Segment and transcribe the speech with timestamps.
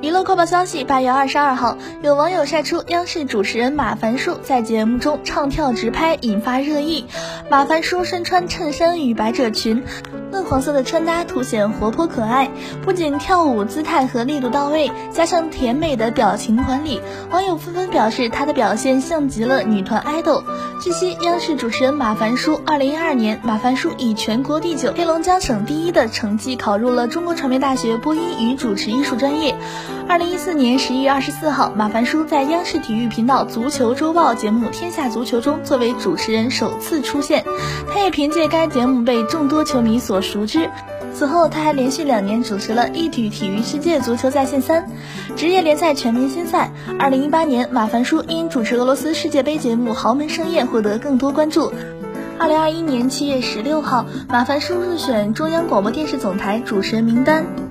[0.00, 7.04] 娱乐快报消息：八月二十二号，有网友晒出央视主持人马凡舒在节目中唱跳直拍，引发热议。
[7.50, 9.82] 马凡舒身穿衬衫与百褶裙，
[10.30, 12.50] 嫩黄色的穿搭凸显活泼可爱。
[12.84, 17.00] 不仅跳舞姿态和力度到位，加上甜美的表情管理，
[17.30, 20.42] 网友纷纷表示她的表现像极了女团爱豆。
[20.82, 29.56] 据悉，央视主持人马凡舒，二零一二年，马凡舒以全国第九、黑龙江省第一的成绩考入了中国传媒大学播音与主持艺术专业。
[30.08, 37.44] 二零一四年十一月二十四号，马凡舒在央视体育频道《足球周报》节目《天下足球》中作为主持人首次出现，
[37.92, 40.70] 他也凭借该节目被众多球迷所熟知。
[41.14, 44.88] 此后，他还连续两年主持了一体体育世界足球在线三
[45.34, 46.70] 职业联赛全明星赛。
[46.98, 51.72] 二零一八年，马凡舒因主持俄罗斯世界杯节目《豪门盛宴》获得更多关注。
[52.38, 57.67] 二零二一年七月十六号，马凡舒入选中央广播电视总台主持人名单。